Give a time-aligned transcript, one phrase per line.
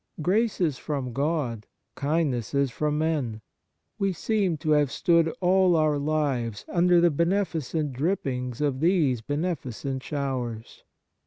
[0.19, 3.39] Graces from God, kindnesses from men;
[3.99, 10.01] we seem to have stood all our lives under the beneficent drippings of these beneficent
[10.01, 10.83] showers.